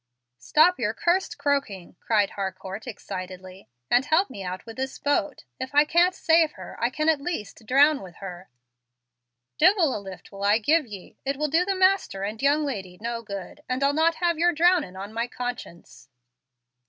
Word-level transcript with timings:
"Stop 0.39 0.79
your 0.79 0.95
cursed 0.95 1.37
croaking," 1.37 1.95
cried 1.99 2.31
Harcourt, 2.31 2.87
excitedly, 2.87 3.69
"and 3.87 4.03
help 4.05 4.31
me 4.31 4.41
out 4.43 4.65
with 4.65 4.75
this 4.75 4.97
boat. 4.97 5.43
If 5.59 5.75
I 5.75 5.85
can't 5.85 6.15
save 6.15 6.53
her, 6.53 6.75
I 6.79 6.89
can 6.89 7.07
at 7.07 7.21
least 7.21 7.67
drown 7.67 8.01
with 8.01 8.15
her." 8.15 8.49
"Divil 9.59 9.95
a 9.95 9.99
lift 10.01 10.31
will 10.31 10.43
I 10.43 10.57
give 10.57 10.87
ye. 10.87 11.19
It 11.23 11.37
will 11.37 11.49
do 11.49 11.65
the 11.65 11.75
master 11.75 12.23
and 12.23 12.41
young 12.41 12.65
lady 12.65 12.97
no 12.99 13.21
good, 13.21 13.61
and 13.69 13.83
I'll 13.83 13.93
not 13.93 14.15
have 14.15 14.39
your 14.39 14.53
drownding 14.55 14.97
on 14.99 15.13
my 15.13 15.27
conscience." 15.27 16.09